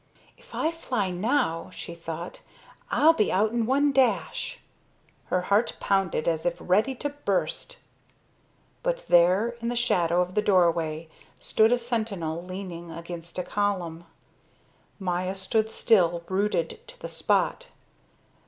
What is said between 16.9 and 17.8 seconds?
the spot.